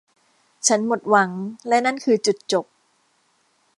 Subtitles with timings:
[0.67, 1.31] ฉันหมดหวัง
[1.67, 2.65] และนั่นคือจุดจบ